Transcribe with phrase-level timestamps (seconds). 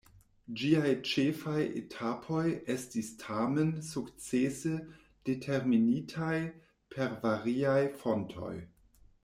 [0.59, 4.73] Ĝiaj ĉefaj etapoj estis tamen sukcese
[5.31, 6.33] determinitaj
[6.95, 8.55] per variaj fontoj.